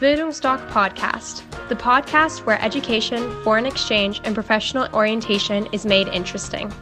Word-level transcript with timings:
Bildungsdoc 0.00 0.64
Podcast, 0.70 1.42
the 1.68 1.74
podcast 1.74 2.46
where 2.46 2.62
education, 2.62 3.18
foreign 3.42 3.66
exchange, 3.66 4.20
and 4.22 4.32
professional 4.32 4.86
orientation 4.94 5.66
is 5.72 5.84
made 5.84 6.06
interesting. 6.14 6.72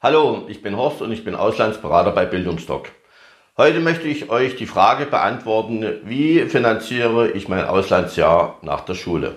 Hallo, 0.00 0.46
ich 0.48 0.62
bin 0.62 0.78
Horst 0.78 1.02
und 1.02 1.12
ich 1.12 1.26
bin 1.26 1.34
Auslandsberater 1.34 2.12
bei 2.12 2.24
Bildungsdoc. 2.24 2.90
Heute 3.58 3.80
möchte 3.80 4.08
ich 4.08 4.30
euch 4.30 4.56
die 4.56 4.64
Frage 4.64 5.04
beantworten, 5.04 5.84
wie 6.04 6.46
finanziere 6.46 7.32
ich 7.32 7.48
mein 7.48 7.66
Auslandsjahr 7.66 8.56
nach 8.62 8.80
der 8.80 8.94
Schule? 8.94 9.36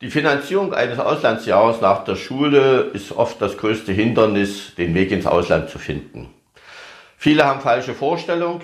Die 0.00 0.10
Finanzierung 0.10 0.74
eines 0.74 1.00
Auslandsjahres 1.00 1.80
nach 1.80 2.04
der 2.04 2.14
Schule 2.14 2.82
ist 2.92 3.10
oft 3.10 3.42
das 3.42 3.56
größte 3.56 3.90
Hindernis, 3.90 4.76
den 4.76 4.94
Weg 4.94 5.10
ins 5.10 5.26
Ausland 5.26 5.70
zu 5.70 5.80
finden. 5.80 6.28
Viele 7.16 7.44
haben 7.44 7.60
falsche 7.60 7.94
Vorstellungen 7.94 8.60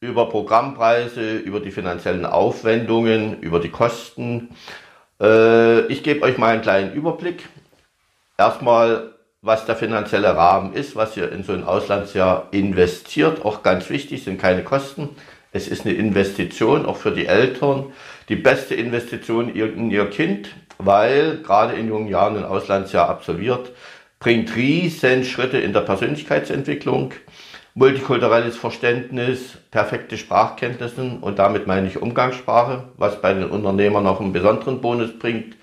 über 0.00 0.30
Programmpreise, 0.30 1.36
über 1.36 1.60
die 1.60 1.72
finanziellen 1.72 2.24
Aufwendungen, 2.24 3.38
über 3.40 3.60
die 3.60 3.68
Kosten. 3.68 4.48
Äh, 5.20 5.80
ich 5.88 6.02
gebe 6.02 6.22
euch 6.22 6.38
mal 6.38 6.54
einen 6.54 6.62
kleinen 6.62 6.94
Überblick. 6.94 7.46
Erstmal, 8.38 9.12
was 9.42 9.66
der 9.66 9.76
finanzielle 9.76 10.34
Rahmen 10.34 10.72
ist, 10.72 10.96
was 10.96 11.18
ihr 11.18 11.30
in 11.30 11.44
so 11.44 11.52
ein 11.52 11.64
Auslandsjahr 11.64 12.48
investiert. 12.50 13.44
Auch 13.44 13.62
ganz 13.62 13.90
wichtig 13.90 14.24
sind 14.24 14.40
keine 14.40 14.64
Kosten. 14.64 15.10
Es 15.52 15.68
ist 15.68 15.86
eine 15.86 15.94
Investition, 15.94 16.86
auch 16.86 16.96
für 16.96 17.10
die 17.10 17.26
Eltern. 17.26 17.92
Die 18.28 18.36
beste 18.36 18.74
Investition 18.74 19.48
in 19.54 19.90
ihr 19.90 20.10
Kind 20.10 20.50
weil 20.78 21.38
gerade 21.38 21.74
in 21.74 21.88
jungen 21.88 22.08
Jahren 22.08 22.36
ein 22.36 22.44
Auslandsjahr 22.44 23.08
absolviert, 23.08 23.72
bringt 24.20 24.54
riesen 24.56 25.24
Schritte 25.24 25.58
in 25.58 25.72
der 25.72 25.80
Persönlichkeitsentwicklung, 25.80 27.12
multikulturelles 27.74 28.56
Verständnis, 28.56 29.58
perfekte 29.70 30.16
Sprachkenntnisse 30.16 31.18
und 31.20 31.38
damit 31.38 31.66
meine 31.66 31.88
ich 31.88 32.00
Umgangssprache, 32.00 32.84
was 32.96 33.20
bei 33.20 33.34
den 33.34 33.50
Unternehmern 33.50 34.04
noch 34.04 34.20
einen 34.20 34.32
besonderen 34.32 34.80
Bonus 34.80 35.16
bringt. 35.18 35.56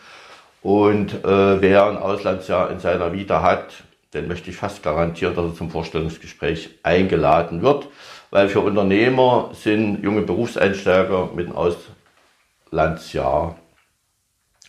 Und 0.62 1.14
äh, 1.24 1.62
wer 1.62 1.86
ein 1.86 1.98
Auslandsjahr 1.98 2.72
in 2.72 2.80
seiner 2.80 3.14
Vita 3.14 3.42
hat, 3.42 3.84
den 4.14 4.28
möchte 4.28 4.50
ich 4.50 4.56
fast 4.56 4.82
garantieren, 4.82 5.36
dass 5.36 5.46
er 5.46 5.56
zum 5.56 5.70
Vorstellungsgespräch 5.70 6.70
eingeladen 6.84 7.62
wird, 7.62 7.88
weil 8.32 8.50
für 8.50 8.60
Unternehmer 8.62 9.52
sind 9.54 10.04
junge 10.04 10.22
Berufseinsteiger 10.22 11.30
mit 11.34 11.48
einem 11.48 11.56
Auslandsjahr 12.72 13.58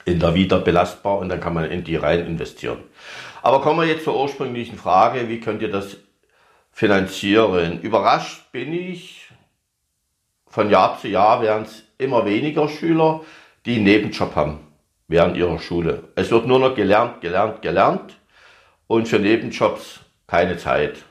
in 0.04 0.20
der 0.20 0.34
Vita 0.34 0.58
belastbar 0.58 1.18
und 1.18 1.28
dann 1.28 1.40
kann 1.40 1.54
man 1.54 1.70
in 1.70 1.84
die 1.84 1.96
rein 1.96 2.26
investieren. 2.26 2.78
Aber 3.42 3.60
kommen 3.60 3.80
wir 3.80 3.86
jetzt 3.86 4.04
zur 4.04 4.20
ursprünglichen 4.20 4.78
Frage, 4.78 5.28
wie 5.28 5.40
könnt 5.40 5.62
ihr 5.62 5.70
das 5.70 5.96
finanzieren? 6.72 7.80
Überrascht 7.80 8.50
bin 8.52 8.72
ich, 8.72 9.28
von 10.48 10.70
Jahr 10.70 10.98
zu 10.98 11.08
Jahr 11.08 11.42
werden 11.42 11.64
es 11.64 11.82
immer 11.98 12.24
weniger 12.24 12.68
Schüler, 12.68 13.20
die 13.66 13.76
einen 13.76 13.84
Nebenjob 13.84 14.34
haben 14.36 14.60
während 15.08 15.36
ihrer 15.36 15.58
Schule. 15.58 16.04
Es 16.14 16.30
wird 16.30 16.46
nur 16.46 16.58
noch 16.58 16.74
gelernt, 16.74 17.20
gelernt, 17.20 17.62
gelernt 17.62 18.16
und 18.86 19.08
für 19.08 19.18
Nebenjobs 19.18 20.00
keine 20.26 20.56
Zeit. 20.56 21.04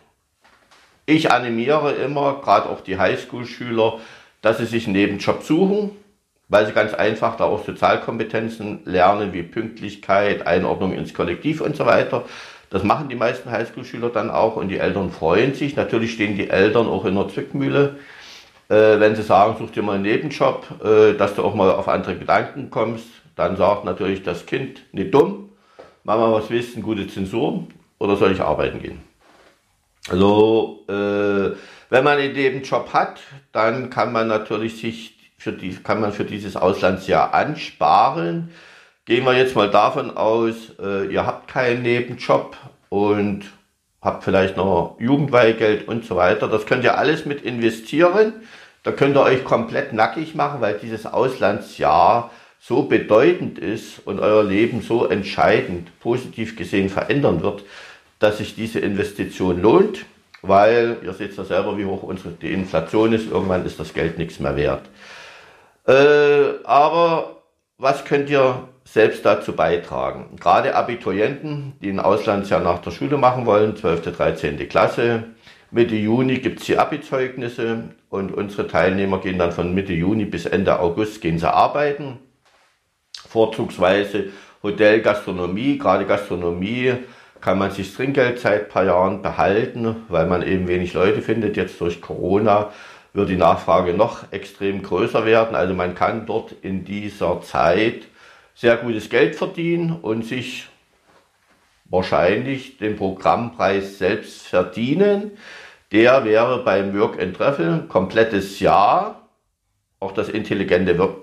Ich 1.08 1.32
animiere 1.32 1.92
immer, 1.94 2.42
gerade 2.42 2.68
auch 2.68 2.82
die 2.82 2.98
Highschool-Schüler, 2.98 4.00
dass 4.42 4.58
sie 4.58 4.66
sich 4.66 4.88
einen 4.88 4.96
Nebenjob 4.96 5.44
suchen, 5.44 5.92
weil 6.50 6.66
sie 6.66 6.72
ganz 6.72 6.94
einfach 6.94 7.38
da 7.38 7.46
auch 7.46 7.64
Sozialkompetenzen 7.64 8.82
lernen, 8.86 9.32
wie 9.34 9.44
Pünktlichkeit, 9.44 10.48
Einordnung 10.48 10.94
ins 10.94 11.14
Kollektiv 11.14 11.62
und 11.62 11.76
so 11.76 11.86
weiter. 11.86 12.26
Das 12.72 12.84
machen 12.84 13.10
die 13.10 13.16
meisten 13.16 13.52
Highschool-Schüler 13.52 14.10
dann 14.10 14.32
auch 14.32 14.56
und 14.56 14.70
die 14.70 14.80
Eltern 14.80 15.12
freuen 15.12 15.54
sich. 15.54 15.76
Natürlich 15.76 16.14
stehen 16.14 16.36
die 16.36 16.50
Eltern 16.50 16.88
auch 16.88 17.06
in 17.06 17.16
der 17.16 17.30
Zwickmühle, 17.30 17.98
äh, 18.70 19.00
wenn 19.00 19.16
sie 19.16 19.22
sagen, 19.22 19.56
such 19.60 19.72
dir 19.72 19.84
mal 19.84 19.94
einen 19.94 20.04
Nebenjob, 20.04 20.66
äh, 20.84 21.14
dass 21.14 21.36
du 21.36 21.44
auch 21.44 21.54
mal 21.54 21.72
auf 21.72 21.88
andere 21.88 22.16
Gedanken 22.16 22.72
kommst. 22.72 23.06
Dann 23.36 23.58
sagt 23.58 23.86
natürlich 23.86 24.24
das 24.24 24.46
Kind, 24.48 24.82
nicht 24.92 25.14
dumm, 25.14 25.50
Mama, 26.04 26.32
was 26.32 26.50
willst 26.50 26.76
du, 26.76 26.82
gute 26.82 27.08
Zensur 27.08 27.68
oder 28.00 28.16
soll 28.16 28.32
ich 28.32 28.42
arbeiten 28.42 28.82
gehen? 28.82 29.15
Also, 30.10 30.86
äh, 30.88 31.56
wenn 31.90 32.04
man 32.04 32.18
einen 32.18 32.34
Nebenjob 32.34 32.94
hat, 32.94 33.22
dann 33.52 33.90
kann 33.90 34.12
man 34.12 34.28
natürlich 34.28 34.78
sich 34.80 35.16
für 35.38 35.52
die, 35.52 35.76
kann 35.76 36.02
man 36.02 36.12
für 36.12 36.26
dieses 36.26 36.56
Auslandsjahr 36.56 37.34
ansparen. 37.34 38.52
Gehen 39.06 39.26
wir 39.26 39.38
jetzt 39.38 39.56
mal 39.56 39.70
davon 39.70 40.16
aus, 40.16 40.56
äh, 40.80 41.06
ihr 41.12 41.26
habt 41.26 41.48
keinen 41.48 41.84
Nebenjob 41.84 42.58
und 42.90 43.46
habt 44.02 44.24
vielleicht 44.24 44.58
noch 44.58 44.98
Jugendweihgeld 45.00 45.88
und 45.88 46.06
so 46.06 46.16
weiter. 46.16 46.48
Das 46.48 46.66
könnt 46.66 46.84
ihr 46.84 46.98
alles 46.98 47.26
mit 47.26 47.42
investieren. 47.42 48.34
Da 48.84 48.92
könnt 48.92 49.16
ihr 49.18 49.22
euch 49.22 49.44
komplett 49.44 49.94
nackig 49.94 50.36
machen, 50.36 50.62
weil 50.62 50.78
dieses 50.78 51.08
Auslandsjahr 51.08 52.32
so 52.60 52.84
bedeutend 52.84 53.60
ist 53.60 54.00
und 54.06 54.20
euer 54.20 54.44
Leben 54.44 54.82
so 54.82 55.06
entscheidend 55.06 56.00
positiv 56.00 56.56
gesehen 56.56 56.90
verändern 56.90 57.42
wird, 57.42 57.64
dass 58.20 58.38
sich 58.38 58.56
diese 58.56 58.80
Investition 58.80 59.62
lohnt, 59.62 60.06
weil 60.42 60.98
ihr 61.04 61.14
seht 61.14 61.36
ja 61.36 61.44
selber, 61.44 61.78
wie 61.78 61.86
hoch 61.86 62.04
unsere, 62.04 62.32
die 62.32 62.52
Inflation 62.52 63.14
ist. 63.14 63.30
Irgendwann 63.30 63.66
ist 63.66 63.80
das 63.80 63.94
Geld 63.94 64.18
nichts 64.18 64.40
mehr 64.40 64.56
wert. 64.56 64.84
Äh, 65.88 66.64
aber 66.64 67.42
was 67.78 68.06
könnt 68.06 68.30
ihr 68.30 68.68
selbst 68.86 69.26
dazu 69.26 69.54
beitragen? 69.54 70.38
Gerade 70.40 70.76
Abiturienten, 70.76 71.74
die 71.82 71.90
ein 71.90 72.00
Auslandsjahr 72.00 72.62
nach 72.62 72.80
der 72.80 72.92
Schule 72.92 73.18
machen 73.18 73.46
wollen, 73.46 73.76
12., 73.76 74.16
13. 74.16 74.70
Klasse. 74.70 75.24
Mitte 75.72 75.96
Juni 75.96 76.36
gibt 76.36 76.62
es 76.62 76.68
die 76.68 76.78
Abi-Zeugnisse 76.78 77.90
und 78.10 78.32
unsere 78.34 78.68
Teilnehmer 78.68 79.20
gehen 79.20 79.40
dann 79.40 79.52
von 79.52 79.74
Mitte 79.74 79.94
Juni 79.94 80.26
bis 80.26 80.46
Ende 80.46 80.80
August 80.80 81.22
gehen 81.22 81.38
sie 81.38 81.52
arbeiten. 81.52 82.20
Vorzugsweise 83.28 84.30
Hotel, 84.64 85.02
Gastronomie, 85.02 85.78
gerade 85.78 86.06
Gastronomie 86.06 86.94
kann 87.46 87.60
man 87.60 87.70
sich 87.70 87.94
Trinkgeld 87.94 88.40
seit 88.40 88.70
paar 88.70 88.86
Jahren 88.86 89.22
behalten, 89.22 90.04
weil 90.10 90.26
man 90.26 90.42
eben 90.42 90.68
wenig 90.68 90.96
Leute 90.96 91.22
findet. 91.22 91.56
Jetzt 91.56 91.80
durch 91.80 92.02
Corona 92.02 92.74
wird 93.14 93.30
die 93.30 93.36
Nachfrage 93.36 93.94
noch 93.94 94.32
extrem 94.32 94.82
größer 94.82 95.28
werden. 95.28 95.56
Also 95.56 95.76
man 95.76 95.94
kann 95.94 96.26
dort 96.26 96.54
in 96.64 96.86
dieser 96.86 97.42
Zeit 97.42 98.08
sehr 98.56 98.78
gutes 98.78 99.12
Geld 99.12 99.36
verdienen 99.36 99.92
und 99.92 100.26
sich 100.26 100.68
wahrscheinlich 101.86 102.80
den 102.80 102.96
Programmpreis 102.96 104.00
selbst 104.00 104.48
verdienen. 104.48 105.30
Der 105.92 106.26
wäre 106.26 106.64
beim 106.64 106.98
Work 107.00 107.22
and 107.22 107.38
Travel 107.38 107.84
komplettes 107.88 108.60
Jahr, 108.60 109.30
auch 110.00 110.14
das 110.14 110.30
intelligente 110.30 110.98
Work, 110.98 111.18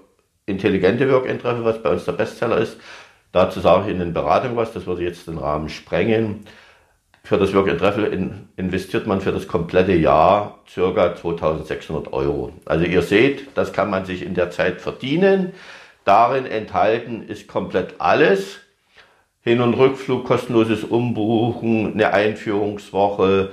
intelligente 0.47 1.11
Work 1.11 1.29
and 1.29 1.43
Travel, 1.43 1.65
was 1.65 1.83
bei 1.83 1.91
uns 1.91 2.05
der 2.05 2.13
Bestseller 2.13 2.59
ist. 2.59 2.77
Dazu 3.33 3.61
sage 3.61 3.87
ich 3.87 3.93
in 3.93 3.99
den 3.99 4.13
Beratungen 4.13 4.57
was, 4.57 4.73
das 4.73 4.87
würde 4.87 5.03
jetzt 5.03 5.27
den 5.27 5.39
Rahmen 5.39 5.71
sprengen. 5.71 6.45
Für 7.25 7.39
das 7.39 7.55
Work 7.55 7.69
and 7.69 7.79
Travel 7.79 8.05
in, 8.05 8.49
investiert 8.57 9.07
man 9.07 9.21
für 9.21 9.33
das 9.33 9.49
komplette 9.49 9.95
Jahr 9.95 10.59
circa 10.69 11.15
2600 11.15 12.13
Euro. 12.13 12.53
Also 12.67 12.85
ihr 12.85 13.03
seht, 13.03 13.57
das 13.57 13.73
kann 13.73 13.91
man 13.91 14.05
sich 14.05 14.23
in 14.23 14.35
der 14.35 14.51
Zeit 14.51 14.81
verdienen. 14.81 15.53
Darin 16.05 16.47
enthalten 16.47 17.23
ist 17.23 17.49
komplett 17.49 17.95
alles. 17.99 18.59
Hin- 19.41 19.61
und 19.61 19.75
Rückflug, 19.75 20.25
kostenloses 20.25 20.85
Umbuchen, 20.85 21.95
eine 21.95 22.13
Einführungswoche, 22.13 23.51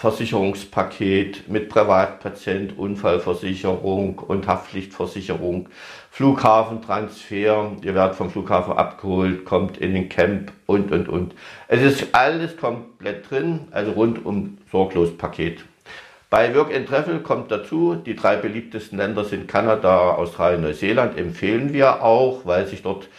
Versicherungspaket 0.00 1.46
mit 1.50 1.68
Privatpatient, 1.68 2.78
Unfallversicherung 2.78 4.18
und 4.18 4.46
Haftpflichtversicherung, 4.46 5.68
Flughafentransfer, 6.10 7.72
ihr 7.82 7.94
werdet 7.94 8.16
vom 8.16 8.30
Flughafen 8.30 8.72
abgeholt, 8.72 9.44
kommt 9.44 9.76
in 9.76 9.92
den 9.92 10.08
Camp 10.08 10.52
und, 10.64 10.90
und, 10.90 11.10
und. 11.10 11.34
Es 11.68 11.82
ist 11.82 12.14
alles 12.14 12.56
komplett 12.56 13.30
drin, 13.30 13.68
also 13.72 13.92
rundum 13.92 14.56
sorglos 14.72 15.14
Paket. 15.18 15.66
Bei 16.30 16.54
Work 16.54 16.74
and 16.74 16.88
Travel 16.88 17.20
kommt 17.20 17.50
dazu, 17.50 17.94
die 17.94 18.16
drei 18.16 18.36
beliebtesten 18.36 18.96
Länder 18.96 19.24
sind 19.24 19.48
Kanada, 19.48 20.12
Australien, 20.12 20.62
Neuseeland, 20.62 21.18
empfehlen 21.18 21.74
wir 21.74 22.02
auch, 22.02 22.46
weil 22.46 22.66
sich 22.66 22.80
dort 22.80 23.10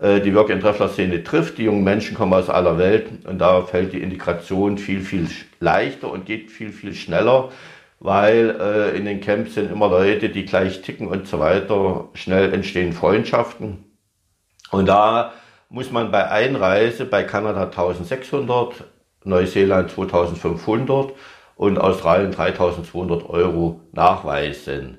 äh, 0.00 0.20
die 0.20 0.34
Work-and-Traveler-Szene 0.34 1.24
trifft. 1.24 1.58
Die 1.58 1.64
jungen 1.64 1.84
Menschen 1.84 2.16
kommen 2.16 2.34
aus 2.34 2.48
aller 2.48 2.78
Welt 2.78 3.26
und 3.26 3.38
da 3.38 3.62
fällt 3.62 3.92
die 3.92 4.02
Integration 4.02 4.78
viel, 4.78 5.00
viel 5.00 5.28
leichter 5.60 6.10
und 6.10 6.26
geht 6.26 6.50
viel, 6.50 6.72
viel 6.72 6.94
schneller, 6.94 7.50
weil 8.00 8.56
äh, 8.60 8.96
in 8.96 9.04
den 9.04 9.20
Camps 9.20 9.54
sind 9.54 9.70
immer 9.70 9.88
Leute, 9.88 10.28
die 10.28 10.44
gleich 10.44 10.82
ticken 10.82 11.08
und 11.08 11.26
so 11.26 11.40
weiter. 11.40 12.08
Schnell 12.14 12.52
entstehen 12.52 12.92
Freundschaften. 12.92 13.84
Und 14.70 14.86
da 14.86 15.32
muss 15.68 15.90
man 15.90 16.10
bei 16.10 16.30
Einreise 16.30 17.04
bei 17.04 17.24
Kanada 17.24 17.64
1600, 17.64 18.84
Neuseeland 19.24 19.90
2500 19.90 21.12
und 21.56 21.78
Australien 21.78 22.30
3200 22.30 23.28
Euro 23.28 23.80
nachweisen. 23.92 24.98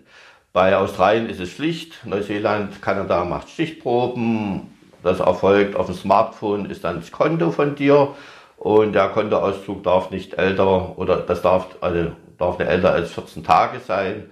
Bei 0.52 0.76
Australien 0.76 1.30
ist 1.30 1.40
es 1.40 1.52
Pflicht, 1.52 2.06
Neuseeland, 2.06 2.82
Kanada 2.82 3.24
macht 3.24 3.50
Stichproben, 3.50 4.68
das 5.04 5.20
erfolgt 5.20 5.76
auf 5.76 5.88
dem 5.88 5.96
Smartphone, 5.96 6.70
ist 6.70 6.84
dann 6.84 7.00
das 7.00 7.12
Konto 7.12 7.52
von 7.52 7.76
dir 7.76 8.16
Und 8.60 8.94
der 8.94 9.08
Kontoauszug 9.10 9.84
darf 9.84 10.12
nicht 10.12 10.34
älter 10.34 10.98
oder 10.98 11.18
das 11.18 11.42
darf, 11.42 11.78
also 11.80 12.12
darf 12.38 12.60
nicht 12.60 12.68
älter 12.70 12.92
als 12.92 13.14
14 13.14 13.44
Tage 13.44 13.80
sein. 13.80 14.30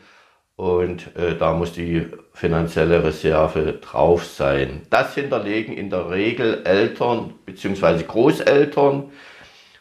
Und 0.58 1.16
äh, 1.16 1.36
da 1.38 1.54
muss 1.54 1.72
die 1.74 2.08
finanzielle 2.34 3.04
Reserve 3.04 3.74
drauf 3.74 4.26
sein. 4.26 4.82
Das 4.90 5.16
hinterlegen 5.16 5.78
in 5.78 5.90
der 5.90 6.10
Regel 6.10 6.64
Eltern 6.66 7.36
bzw. 7.46 8.04
Großeltern, 8.04 9.12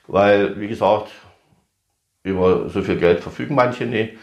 weil, 0.06 0.60
wie 0.60 0.68
gesagt, 0.68 1.10
über 2.22 2.68
so 2.68 2.82
viel 2.82 2.96
Geld 2.96 3.20
verfügen 3.20 3.56
manche 3.56 3.84
nicht. 3.86 4.14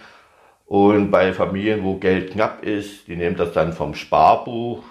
Und 0.67 1.11
bei 1.11 1.33
Familien, 1.33 1.83
wo 1.83 1.95
Geld 1.95 2.31
knapp 2.31 2.63
ist, 2.63 3.07
die 3.07 3.15
nehmen 3.17 3.35
das 3.35 3.53
dann 3.53 3.73
vom 3.73 3.93
Sparbuch. 3.95 4.83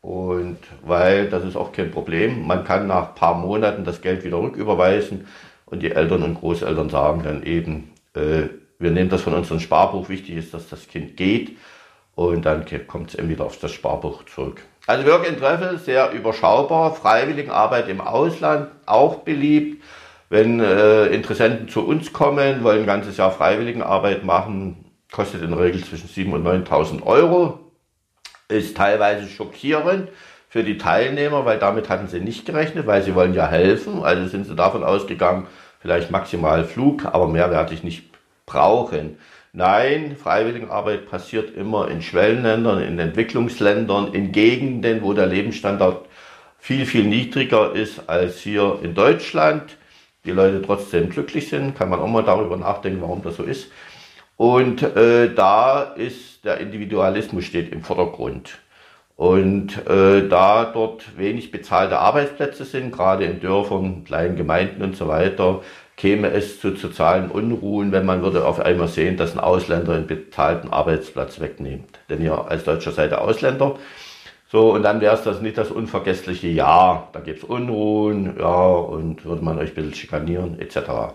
Und 0.00 0.58
weil, 0.82 1.28
das 1.28 1.44
ist 1.44 1.56
auch 1.56 1.72
kein 1.72 1.90
Problem, 1.90 2.46
man 2.46 2.64
kann 2.64 2.86
nach 2.86 3.14
paar 3.14 3.34
Monaten 3.34 3.84
das 3.84 4.00
Geld 4.00 4.24
wieder 4.24 4.38
rücküberweisen. 4.38 5.26
Und 5.66 5.82
die 5.82 5.92
Eltern 5.92 6.22
und 6.22 6.34
Großeltern 6.34 6.88
sagen 6.88 7.22
dann 7.22 7.42
eben, 7.42 7.92
äh, 8.14 8.48
wir 8.78 8.90
nehmen 8.90 9.10
das 9.10 9.22
von 9.22 9.34
unserem 9.34 9.60
Sparbuch. 9.60 10.08
Wichtig 10.08 10.36
ist, 10.36 10.54
dass 10.54 10.68
das 10.68 10.88
Kind 10.88 11.16
geht. 11.16 11.56
Und 12.14 12.44
dann 12.44 12.64
kommt 12.86 13.10
es 13.10 13.14
eben 13.14 13.28
wieder 13.28 13.44
auf 13.44 13.58
das 13.58 13.72
Sparbuch 13.72 14.24
zurück. 14.24 14.62
Also 14.86 15.06
Work 15.06 15.28
and 15.28 15.38
Travel 15.38 15.78
sehr 15.78 16.10
überschaubar. 16.12 16.94
Freiwilligenarbeit 16.94 17.88
im 17.88 18.00
Ausland 18.00 18.68
auch 18.86 19.16
beliebt. 19.18 19.82
Wenn 20.30 20.60
äh, 20.60 21.06
Interessenten 21.08 21.68
zu 21.68 21.86
uns 21.86 22.12
kommen, 22.12 22.64
wollen 22.64 22.80
ein 22.80 22.86
ganzes 22.86 23.16
Jahr 23.16 23.32
Freiwilligenarbeit 23.32 24.24
machen, 24.24 24.84
kostet 25.12 25.42
in 25.42 25.50
der 25.50 25.60
Regel 25.60 25.84
zwischen 25.84 26.08
7.000 26.08 26.34
und 26.34 26.46
9.000 26.46 27.02
Euro. 27.04 27.69
Ist 28.50 28.76
teilweise 28.76 29.26
schockierend 29.28 30.08
für 30.48 30.64
die 30.64 30.76
Teilnehmer, 30.78 31.44
weil 31.44 31.58
damit 31.58 31.88
hatten 31.88 32.08
sie 32.08 32.20
nicht 32.20 32.44
gerechnet, 32.44 32.86
weil 32.86 33.02
sie 33.02 33.14
wollen 33.14 33.34
ja 33.34 33.46
helfen. 33.46 34.02
Also 34.02 34.26
sind 34.26 34.46
sie 34.46 34.56
davon 34.56 34.82
ausgegangen, 34.82 35.46
vielleicht 35.80 36.10
maximal 36.10 36.64
Flug, 36.64 37.06
aber 37.06 37.28
mehr 37.28 37.50
werde 37.50 37.72
ich 37.72 37.84
nicht 37.84 38.10
brauchen. 38.46 39.16
Nein, 39.52 40.16
Freiwilligenarbeit 40.16 41.08
passiert 41.08 41.56
immer 41.56 41.88
in 41.88 42.02
Schwellenländern, 42.02 42.82
in 42.82 42.98
Entwicklungsländern, 42.98 44.12
in 44.12 44.32
Gegenden, 44.32 45.02
wo 45.02 45.12
der 45.12 45.26
Lebensstandard 45.26 46.06
viel, 46.58 46.86
viel 46.86 47.04
niedriger 47.04 47.72
ist 47.74 48.08
als 48.08 48.38
hier 48.38 48.78
in 48.82 48.94
Deutschland. 48.94 49.76
Die 50.24 50.32
Leute 50.32 50.62
trotzdem 50.62 51.10
glücklich 51.10 51.48
sind, 51.48 51.76
kann 51.76 51.88
man 51.88 51.98
auch 51.98 52.06
mal 52.06 52.22
darüber 52.22 52.56
nachdenken, 52.56 53.00
warum 53.00 53.22
das 53.22 53.36
so 53.36 53.42
ist. 53.42 53.70
Und 54.40 54.82
äh, 54.96 55.34
da 55.34 55.82
ist 55.82 56.46
der 56.46 56.60
Individualismus 56.60 57.44
steht 57.44 57.70
im 57.74 57.82
Vordergrund. 57.82 58.56
Und 59.14 59.86
äh, 59.86 60.26
da 60.28 60.64
dort 60.64 61.18
wenig 61.18 61.50
bezahlte 61.50 61.98
Arbeitsplätze 61.98 62.64
sind, 62.64 62.90
gerade 62.90 63.26
in 63.26 63.40
Dörfern, 63.40 64.02
kleinen 64.04 64.36
Gemeinden 64.36 64.82
und 64.82 64.96
so 64.96 65.08
weiter, 65.08 65.60
käme 65.98 66.30
es 66.30 66.58
zu 66.58 66.74
sozialen 66.74 67.30
Unruhen, 67.30 67.92
wenn 67.92 68.06
man 68.06 68.22
würde 68.22 68.46
auf 68.46 68.60
einmal 68.60 68.88
sehen, 68.88 69.18
dass 69.18 69.34
ein 69.34 69.40
Ausländer 69.40 69.92
einen 69.92 70.06
bezahlten 70.06 70.72
Arbeitsplatz 70.72 71.38
wegnimmt. 71.38 71.98
Denn 72.08 72.22
ihr 72.22 72.46
als 72.48 72.64
Deutscher 72.64 72.92
seid 72.92 73.12
ihr 73.12 73.20
Ausländer. 73.20 73.76
So, 74.50 74.72
und 74.72 74.84
dann 74.84 75.02
wäre 75.02 75.16
es 75.16 75.22
das 75.22 75.42
nicht 75.42 75.58
das 75.58 75.70
unvergessliche 75.70 76.48
Jahr. 76.48 77.10
Da 77.12 77.20
gibt 77.20 77.42
es 77.42 77.44
Unruhen, 77.44 78.38
ja, 78.38 78.68
und 78.68 79.22
würde 79.26 79.44
man 79.44 79.58
euch 79.58 79.72
ein 79.72 79.74
bisschen 79.74 79.94
schikanieren, 79.94 80.58
etc. 80.58 81.12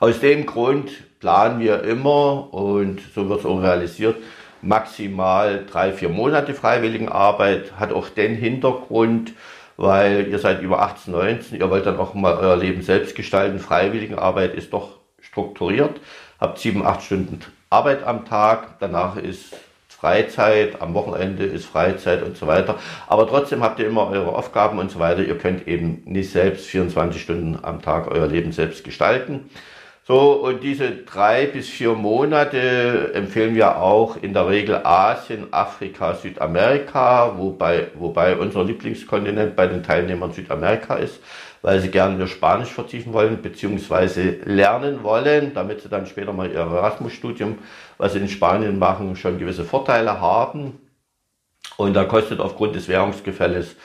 Aus 0.00 0.20
dem 0.20 0.46
Grund 0.46 0.90
planen 1.20 1.60
wir 1.60 1.82
immer, 1.82 2.52
und 2.52 3.00
so 3.14 3.28
wird 3.28 3.40
es 3.40 3.46
auch 3.46 3.60
realisiert, 3.60 4.16
maximal 4.62 5.64
drei, 5.70 5.92
vier 5.92 6.08
Monate 6.08 6.54
Freiwilligenarbeit, 6.54 7.72
hat 7.78 7.92
auch 7.92 8.08
den 8.08 8.34
Hintergrund, 8.34 9.32
weil 9.76 10.28
ihr 10.28 10.38
seid 10.38 10.62
über 10.62 10.82
18, 10.82 11.12
19, 11.12 11.60
ihr 11.60 11.70
wollt 11.70 11.86
dann 11.86 11.98
auch 11.98 12.14
mal 12.14 12.34
euer 12.34 12.56
Leben 12.56 12.82
selbst 12.82 13.14
gestalten. 13.14 13.60
Freiwilligenarbeit 13.60 14.54
ist 14.54 14.72
doch 14.72 14.98
strukturiert, 15.20 16.00
habt 16.40 16.58
sieben, 16.58 16.84
acht 16.84 17.02
Stunden 17.02 17.40
Arbeit 17.70 18.02
am 18.02 18.24
Tag, 18.24 18.78
danach 18.80 19.16
ist 19.16 19.54
Freizeit, 20.00 20.80
am 20.80 20.94
Wochenende 20.94 21.44
ist 21.44 21.66
Freizeit 21.66 22.22
und 22.22 22.36
so 22.36 22.46
weiter. 22.46 22.78
Aber 23.08 23.26
trotzdem 23.26 23.64
habt 23.64 23.80
ihr 23.80 23.88
immer 23.88 24.08
eure 24.08 24.32
Aufgaben 24.34 24.78
und 24.78 24.92
so 24.92 25.00
weiter. 25.00 25.24
Ihr 25.24 25.36
könnt 25.36 25.66
eben 25.66 26.02
nicht 26.04 26.30
selbst 26.30 26.66
24 26.66 27.20
Stunden 27.20 27.58
am 27.62 27.82
Tag 27.82 28.08
euer 28.08 28.28
Leben 28.28 28.52
selbst 28.52 28.84
gestalten. 28.84 29.50
So, 30.06 30.32
und 30.32 30.62
diese 30.62 30.90
drei 30.90 31.46
bis 31.46 31.68
vier 31.68 31.92
Monate 31.92 33.10
empfehlen 33.12 33.54
wir 33.54 33.76
auch 33.76 34.16
in 34.22 34.32
der 34.32 34.48
Regel 34.48 34.80
Asien, 34.82 35.48
Afrika, 35.50 36.14
Südamerika, 36.14 37.36
wobei, 37.36 37.88
wobei 37.94 38.36
unser 38.36 38.64
Lieblingskontinent 38.64 39.54
bei 39.54 39.66
den 39.66 39.82
Teilnehmern 39.82 40.32
Südamerika 40.32 40.94
ist, 40.94 41.20
weil 41.62 41.80
sie 41.80 41.90
gerne 41.90 42.18
ihr 42.18 42.26
Spanisch 42.26 42.70
vertiefen 42.70 43.12
wollen, 43.12 43.42
beziehungsweise 43.42 44.36
lernen 44.44 45.02
wollen, 45.02 45.52
damit 45.54 45.80
sie 45.80 45.88
dann 45.88 46.06
später 46.06 46.32
mal 46.32 46.50
ihr 46.50 46.60
Erasmus-Studium, 46.60 47.58
was 47.96 48.12
sie 48.12 48.20
in 48.20 48.28
Spanien 48.28 48.78
machen, 48.78 49.16
schon 49.16 49.38
gewisse 49.38 49.64
Vorteile 49.64 50.20
haben. 50.20 50.78
Und 51.76 51.94
da 51.94 52.04
kostet 52.04 52.40
aufgrund 52.40 52.74
des 52.74 52.88
Währungsgefälles 52.88 53.76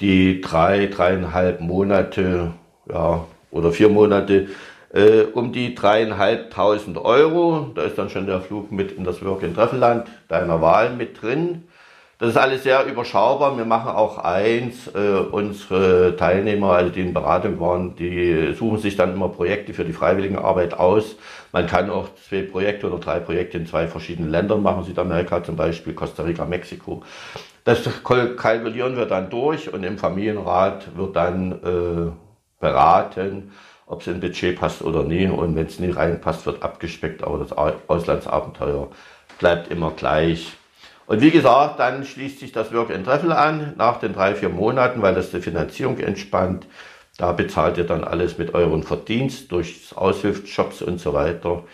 die 0.00 0.40
drei, 0.40 0.86
dreieinhalb 0.86 1.60
Monate, 1.60 2.52
ja, 2.88 3.24
oder 3.50 3.70
vier 3.70 3.88
Monate 3.88 4.48
äh, 4.92 5.22
um 5.22 5.52
die 5.52 5.74
dreieinhalbtausend 5.74 6.98
Euro. 6.98 7.70
Da 7.74 7.82
ist 7.82 7.98
dann 7.98 8.10
schon 8.10 8.26
der 8.26 8.40
Flug 8.40 8.72
mit 8.72 8.92
in 8.92 9.04
das 9.04 9.24
Work-in-Treffenland 9.24 10.08
deiner 10.28 10.60
Wahl 10.60 10.90
mit 10.94 11.22
drin. 11.22 11.64
Das 12.22 12.30
ist 12.30 12.36
alles 12.36 12.62
sehr 12.62 12.86
überschaubar. 12.86 13.58
Wir 13.58 13.64
machen 13.64 13.90
auch 13.90 14.16
eins. 14.16 14.86
Äh, 14.94 15.18
unsere 15.32 16.14
Teilnehmer, 16.14 16.74
also 16.74 16.92
die 16.92 17.00
in 17.00 17.12
Beratung 17.12 17.58
waren, 17.58 17.96
die 17.96 18.54
suchen 18.54 18.78
sich 18.78 18.94
dann 18.94 19.14
immer 19.14 19.28
Projekte 19.28 19.74
für 19.74 19.84
die 19.84 19.92
Freiwilligenarbeit 19.92 20.74
aus. 20.74 21.16
Man 21.50 21.66
kann 21.66 21.90
auch 21.90 22.10
zwei 22.28 22.42
Projekte 22.42 22.86
oder 22.86 23.00
drei 23.00 23.18
Projekte 23.18 23.58
in 23.58 23.66
zwei 23.66 23.88
verschiedenen 23.88 24.30
Ländern 24.30 24.62
machen, 24.62 24.84
Südamerika 24.84 25.42
zum 25.42 25.56
Beispiel, 25.56 25.94
Costa 25.94 26.22
Rica, 26.22 26.44
Mexiko. 26.44 27.02
Das 27.64 27.80
kalkulieren 28.04 28.96
wir 28.96 29.06
dann 29.06 29.28
durch 29.28 29.72
und 29.72 29.82
im 29.82 29.98
Familienrat 29.98 30.96
wird 30.96 31.16
dann 31.16 31.50
äh, 31.50 32.12
beraten, 32.60 33.50
ob 33.86 34.02
es 34.02 34.06
in 34.06 34.20
Budget 34.20 34.60
passt 34.60 34.80
oder 34.82 35.02
nie. 35.02 35.26
Und 35.26 35.56
wenn 35.56 35.66
es 35.66 35.80
nie 35.80 35.90
reinpasst, 35.90 36.46
wird 36.46 36.62
abgespeckt. 36.62 37.24
Aber 37.24 37.38
das 37.38 37.50
Auslandsabenteuer 37.52 38.90
bleibt 39.40 39.72
immer 39.72 39.90
gleich. 39.90 40.56
Und 41.06 41.20
wie 41.20 41.30
gesagt, 41.30 41.80
dann 41.80 42.04
schließt 42.04 42.40
sich 42.40 42.52
das 42.52 42.72
Work 42.72 42.90
and 42.90 43.04
Travel 43.04 43.32
an 43.32 43.74
nach 43.76 43.98
den 43.98 44.12
drei, 44.12 44.34
vier 44.34 44.48
Monaten, 44.48 45.02
weil 45.02 45.14
das 45.14 45.30
die 45.30 45.40
Finanzierung 45.40 45.98
entspannt. 45.98 46.66
Da 47.18 47.32
bezahlt 47.32 47.76
ihr 47.76 47.84
dann 47.84 48.04
alles 48.04 48.38
mit 48.38 48.54
euren 48.54 48.82
Verdienst 48.82 49.52
durch 49.52 49.90
Aushilfsjobs 49.94 50.82
und 50.82 50.98
so 50.98 51.12
weiter, 51.12 51.64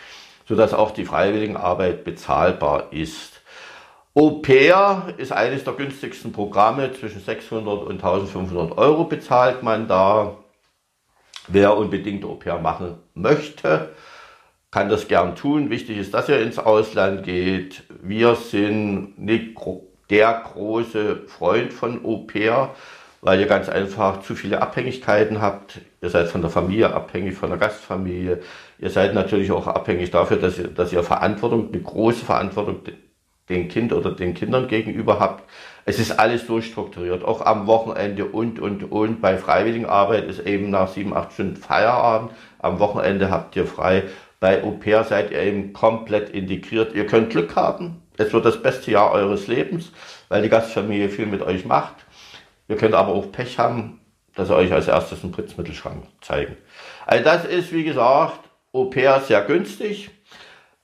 sodass 0.47 0.75
auch 0.75 0.91
die 0.91 1.05
Freiwilligenarbeit 1.05 2.05
bezahlbar 2.05 2.93
ist. 2.93 3.41
Au 4.15 4.31
pair 4.41 5.15
ist 5.17 5.31
eines 5.31 5.63
der 5.63 5.75
günstigsten 5.75 6.33
Programme, 6.33 6.93
zwischen 6.93 7.21
600 7.21 7.85
und 7.85 8.03
1500 8.03 8.77
Euro 8.77 9.05
bezahlt 9.05 9.63
man 9.63 9.87
da. 9.87 10.37
Wer 11.47 11.77
unbedingt 11.77 12.25
Au 12.25 12.35
pair 12.35 12.59
machen 12.59 12.99
möchte, 13.15 13.91
kann 14.71 14.89
das 14.89 15.09
gern 15.09 15.35
tun. 15.35 15.71
Wichtig 15.71 15.99
ist, 15.99 16.15
dass 16.15 16.29
ihr 16.29 16.41
ins 16.41 16.59
Ausland 16.59 17.23
geht. 17.25 17.85
Wir 18.03 18.35
sind 18.35 19.19
nicht 19.19 19.57
der 20.11 20.43
große 20.53 21.23
Freund 21.27 21.73
von 21.73 22.05
Au 22.05 22.19
pair, 22.19 22.75
weil 23.21 23.41
ihr 23.41 23.47
ganz 23.47 23.69
einfach 23.69 24.21
zu 24.21 24.35
viele 24.35 24.63
Abhängigkeiten 24.63 25.41
habt. 25.41 25.81
Ihr 26.01 26.11
seid 26.11 26.29
von 26.29 26.41
der 26.41 26.51
Familie 26.51 26.95
abhängig, 26.95 27.35
von 27.35 27.51
der 27.51 27.59
Gastfamilie. 27.59 28.41
Ihr 28.79 28.91
seid 28.91 29.15
natürlich 29.15 29.51
auch 29.51 29.67
abhängig 29.67 30.11
dafür, 30.11 30.37
dass 30.37 30.59
ihr, 30.59 30.69
dass 30.69 30.93
ihr 30.93 31.03
Verantwortung, 31.03 31.69
eine 31.73 31.83
große 31.83 32.25
Verantwortung 32.25 32.83
dem 33.49 33.69
Kind 33.69 33.93
oder 33.93 34.13
den 34.13 34.35
Kindern 34.35 34.69
gegenüber 34.69 35.19
habt. 35.19 35.49
Es 35.85 35.99
ist 35.99 36.19
alles 36.19 36.47
durchstrukturiert, 36.47 37.25
auch 37.25 37.41
am 37.41 37.67
Wochenende 37.67 38.27
und, 38.27 38.61
und, 38.61 38.93
und. 38.93 39.21
Bei 39.23 39.39
Freiwilligenarbeit 39.39 40.29
ist 40.29 40.41
eben 40.41 40.71
nach 40.71 40.89
sieben, 40.89 41.17
acht 41.17 41.33
Stunden 41.33 41.57
Feierabend. 41.57 42.33
Am 42.59 42.79
Wochenende 42.79 43.31
habt 43.31 43.57
ihr 43.57 43.67
frei. 43.67 44.05
Bei 44.41 44.63
Au 44.63 44.73
pair 44.73 45.05
seid 45.05 45.31
ihr 45.31 45.41
eben 45.41 45.73
komplett 45.73 46.31
integriert. 46.31 46.95
Ihr 46.95 47.07
könnt 47.07 47.31
Glück 47.31 47.57
haben. 47.57 48.03
Es 48.17 48.33
wird 48.33 48.45
das 48.45 48.63
beste 48.63 48.91
Jahr 48.91 49.13
eures 49.13 49.47
Lebens, 49.47 49.93
weil 50.29 50.43
die 50.43 50.49
Gastfamilie 50.49 51.09
viel 51.09 51.27
mit 51.27 51.43
euch 51.43 51.65
macht. 51.65 51.95
Ihr 52.69 52.77
könnt 52.77 52.95
aber 52.95 53.13
auch 53.13 53.33
Pech 53.33 53.59
haben, 53.59 54.01
dass 54.35 54.49
sie 54.49 54.57
euch 54.57 54.73
als 54.73 54.89
erstes 54.89 55.23
einen 55.23 55.33
Pritzmittelschrank 55.33 56.05
zeigen. 56.21 56.57
Also 57.07 57.25
das 57.25 57.45
ist, 57.45 57.73
wie 57.73 57.85
gesagt, 57.85 58.41
Au 58.73 58.85
pair 58.85 59.21
sehr 59.21 59.43
günstig. 59.43 60.11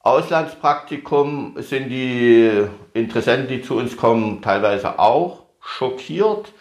Auslandspraktikum 0.01 1.55
sind 1.59 1.89
die 1.89 2.67
Interessenten, 2.93 3.49
die 3.49 3.63
zu 3.63 3.77
uns 3.77 3.97
kommen, 3.97 4.43
teilweise 4.43 4.99
auch 4.99 5.45
schockiert. 5.61 6.53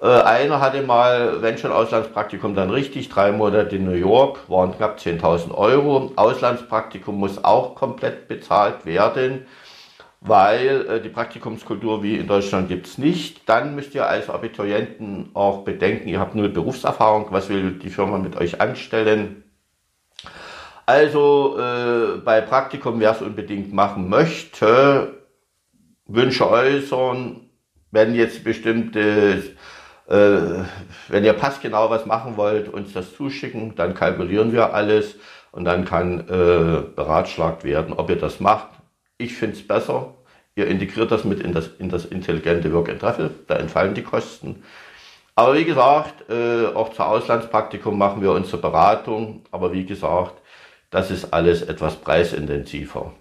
Äh, 0.00 0.06
einer 0.06 0.60
hatte 0.60 0.82
mal, 0.82 1.42
wenn 1.42 1.58
schon 1.58 1.72
Auslandspraktikum, 1.72 2.54
dann 2.54 2.70
richtig, 2.70 3.08
drei 3.08 3.32
Monate 3.32 3.76
in 3.76 3.84
New 3.84 3.92
York, 3.92 4.48
waren 4.48 4.76
knapp 4.76 4.98
10.000 4.98 5.52
Euro. 5.54 6.12
Auslandspraktikum 6.16 7.16
muss 7.18 7.42
auch 7.44 7.74
komplett 7.74 8.28
bezahlt 8.28 8.86
werden. 8.86 9.46
weil 10.20 10.86
äh, 10.88 11.00
die 11.00 11.08
Praktikumskultur 11.08 12.02
wie 12.02 12.16
in 12.16 12.26
Deutschland 12.26 12.68
gibt 12.68 12.86
es 12.86 12.98
nicht. 12.98 13.48
Dann 13.48 13.74
müsst 13.74 13.94
ihr 13.94 14.06
als 14.08 14.28
Abiturienten 14.30 15.30
auch 15.34 15.64
bedenken, 15.64 16.08
ihr 16.08 16.20
habt 16.20 16.34
null 16.34 16.48
Berufserfahrung, 16.48 17.26
was 17.30 17.48
will 17.48 17.72
die 17.72 17.90
Firma 17.90 18.18
mit 18.18 18.36
euch 18.36 18.60
anstellen. 18.60 19.44
Also 20.86 21.58
äh, 21.58 22.18
bei 22.24 22.40
Praktikum, 22.40 22.98
wer 23.00 23.12
es 23.12 23.22
unbedingt 23.22 23.72
machen 23.72 24.08
möchte, 24.08 25.14
Wünsche 26.06 26.50
äußern, 26.50 27.42
wenn 27.90 28.14
jetzt 28.14 28.42
bestimmte, 28.42 29.42
wenn 30.08 31.24
ihr 31.24 31.34
passgenau 31.34 31.90
was 31.90 32.06
machen 32.06 32.36
wollt, 32.36 32.72
uns 32.72 32.92
das 32.94 33.14
zuschicken, 33.14 33.74
dann 33.76 33.94
kalkulieren 33.94 34.52
wir 34.52 34.72
alles 34.72 35.16
und 35.52 35.64
dann 35.64 35.84
kann 35.84 36.20
äh, 36.20 36.82
beratschlagt 36.96 37.64
werden, 37.64 37.92
ob 37.94 38.08
ihr 38.08 38.16
das 38.16 38.40
macht. 38.40 38.68
Ich 39.18 39.34
finde 39.34 39.56
es 39.56 39.66
besser. 39.66 40.14
Ihr 40.54 40.66
integriert 40.66 41.10
das 41.10 41.24
mit 41.24 41.40
in 41.40 41.52
das, 41.52 41.68
in 41.78 41.88
das 41.88 42.04
intelligente 42.04 42.72
Work 42.72 42.88
and 42.88 43.00
Travel, 43.00 43.30
da 43.46 43.56
entfallen 43.56 43.94
die 43.94 44.02
Kosten. 44.02 44.62
Aber 45.38 45.54
wie 45.54 45.64
gesagt, 45.64 46.28
äh, 46.30 46.66
auch 46.74 46.92
zur 46.92 47.06
Auslandspraktikum 47.06 47.96
machen 47.96 48.22
wir 48.22 48.32
unsere 48.32 48.56
Beratung. 48.58 49.42
Aber 49.52 49.72
wie 49.72 49.86
gesagt, 49.86 50.34
das 50.90 51.12
ist 51.12 51.32
alles 51.32 51.62
etwas 51.62 51.94
preisintensiver. 51.94 53.12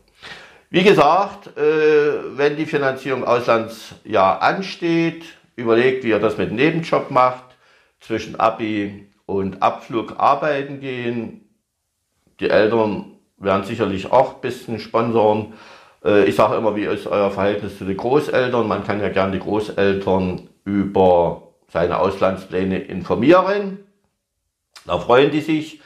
Wie 0.71 0.83
gesagt, 0.83 1.55
äh, 1.57 2.35
wenn 2.35 2.57
die 2.57 2.65
Finanzierung 2.65 3.23
Auslandsjahr 3.23 4.41
ansteht, 4.41 5.25
überlegt, 5.57 6.05
wie 6.05 6.09
ihr 6.09 6.19
das 6.19 6.37
mit 6.37 6.53
Nebenjob 6.53 7.11
macht, 7.11 7.43
zwischen 7.99 8.39
Abi 8.39 9.09
und 9.25 9.61
Abflug 9.61 10.17
arbeiten 10.17 10.79
gehen. 10.79 11.49
Die 12.39 12.49
Eltern 12.49 13.17
werden 13.37 13.63
sicherlich 13.63 14.11
auch 14.11 14.35
ein 14.35 14.41
bisschen 14.41 14.79
sponsoren. 14.79 15.53
Äh, 16.05 16.25
ich 16.25 16.35
sage 16.35 16.55
immer, 16.55 16.75
wie 16.75 16.85
ist 16.85 17.07
euer 17.07 17.31
Verhältnis 17.31 17.77
zu 17.77 17.85
den 17.85 17.97
Großeltern? 17.97 18.67
Man 18.67 18.85
kann 18.85 19.01
ja 19.01 19.09
gerne 19.09 19.33
die 19.33 19.39
Großeltern 19.39 20.47
über 20.63 21.53
seine 21.69 21.99
Auslandspläne 21.99 22.79
informieren. 22.79 23.79
Da 24.85 24.99
freuen 24.99 25.31
die 25.31 25.41
sich. 25.41 25.81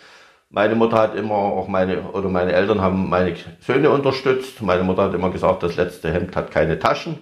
Meine 0.49 0.75
Mutter 0.75 0.97
hat 0.97 1.15
immer, 1.15 1.35
auch 1.35 1.69
meine, 1.69 2.03
oder 2.11 2.27
meine 2.27 2.51
Eltern 2.51 2.81
haben 2.81 3.09
meine 3.09 3.35
Söhne 3.61 3.89
unterstützt. 3.89 4.61
Meine 4.61 4.83
Mutter 4.83 5.03
hat 5.03 5.13
immer 5.13 5.31
gesagt, 5.31 5.63
das 5.63 5.77
letzte 5.77 6.11
Hemd 6.11 6.35
hat 6.35 6.51
keine 6.51 6.77
Taschen. 6.77 7.19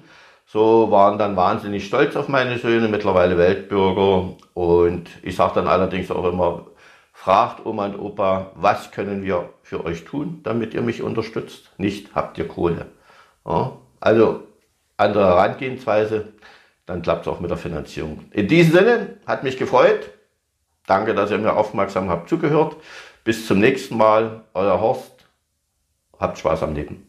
So 0.51 0.89
waren 0.89 1.19
dann 1.19 1.35
wahnsinnig 1.35 1.85
stolz 1.85 2.15
auf 2.15 2.27
meine 2.27 2.57
Söhne, 2.57 2.87
mittlerweile 2.87 3.37
Weltbürger. 3.37 4.35
Und 4.55 5.07
ich 5.21 5.35
sage 5.35 5.53
dann 5.53 5.67
allerdings 5.67 6.09
auch 6.09 6.25
immer, 6.25 6.65
fragt 7.13 7.67
Oma 7.67 7.85
und 7.85 7.99
Opa, 7.99 8.51
was 8.55 8.89
können 8.89 9.21
wir 9.21 9.49
für 9.61 9.85
euch 9.85 10.05
tun, 10.05 10.39
damit 10.41 10.73
ihr 10.73 10.81
mich 10.81 11.03
unterstützt? 11.03 11.69
Nicht 11.77 12.15
habt 12.15 12.39
ihr 12.39 12.47
Kohle. 12.47 12.87
Ja, 13.45 13.73
also 13.99 14.41
andere 14.97 15.27
Herangehensweise, 15.27 16.33
dann 16.87 17.03
klappt 17.03 17.27
es 17.27 17.31
auch 17.31 17.39
mit 17.39 17.51
der 17.51 17.57
Finanzierung. 17.57 18.25
In 18.31 18.47
diesem 18.47 18.73
Sinne, 18.73 19.17
hat 19.27 19.43
mich 19.43 19.57
gefreut. 19.57 20.09
Danke, 20.87 21.13
dass 21.13 21.29
ihr 21.29 21.37
mir 21.37 21.55
aufmerksam 21.55 22.09
habt 22.09 22.27
zugehört. 22.27 22.75
Bis 23.23 23.45
zum 23.45 23.59
nächsten 23.59 23.97
Mal, 23.97 24.45
euer 24.55 24.81
Horst. 24.81 25.27
Habt 26.19 26.39
Spaß 26.39 26.63
am 26.63 26.73
Leben. 26.73 27.08